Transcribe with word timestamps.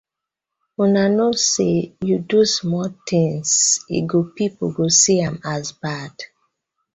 Una 0.83 1.03
kno 1.11 1.27
say 1.51 1.75
yu 2.07 2.17
do 2.29 2.39
small 2.55 2.89
tins 3.07 3.49
e 3.97 3.97
go 4.09 4.19
pipu 4.35 4.65
go 4.75 4.85
see 4.99 5.19
am 5.27 5.35
as 5.55 5.65
bad. 5.83 6.13